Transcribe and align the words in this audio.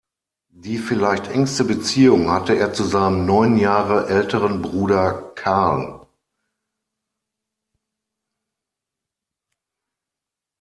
Die 0.55 0.79
vielleicht 0.79 1.27
engste 1.27 1.63
Beziehung 1.63 2.31
hatte 2.31 2.57
er 2.57 2.73
zu 2.73 2.83
seinem 2.85 3.27
neun 3.27 3.59
Jahre 3.59 4.07
älteren 4.09 4.63
Bruder 4.63 5.13
Karl. 5.35 6.07